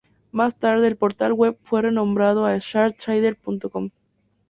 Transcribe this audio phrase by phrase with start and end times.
[0.31, 3.91] Más tarde, el portal web fue renombrado a SharpTrader.com.